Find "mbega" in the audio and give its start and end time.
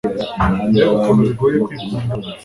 0.71-0.91